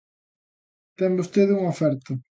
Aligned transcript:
Ten 0.97 1.11
vostede 1.19 1.55
unha 1.59 1.73
oferta. 1.75 2.11